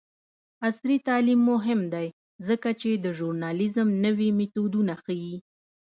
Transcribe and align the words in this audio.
عصري 0.67 0.97
تعلیم 1.07 1.41
مهم 1.51 1.81
دی 1.93 2.07
ځکه 2.47 2.69
چې 2.81 2.89
د 2.95 3.05
ژورنالیزم 3.17 3.87
نوې 4.05 4.29
میتودونه 4.39 4.93
ښيي. 5.03 5.35